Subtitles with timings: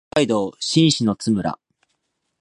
[0.09, 1.59] 北海道新篠津村